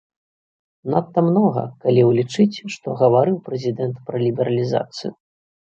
Надта 0.93 1.19
многа, 1.27 1.65
калі 1.85 2.01
ўлічыць, 2.09 2.61
што 2.77 2.87
гаварыў 3.05 3.37
прэзідэнт 3.49 3.95
пра 4.11 4.17
лібералізацыю. 4.27 5.11